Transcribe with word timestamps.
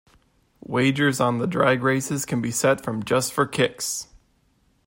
Wagers 0.65 1.19
on 1.19 1.37
the 1.37 1.45
drag 1.45 1.83
races 1.83 2.25
can 2.25 2.41
be 2.41 2.49
set 2.49 2.83
from 2.83 3.03
Just 3.05 3.31
for 3.31 3.45
kicks! 3.45 4.07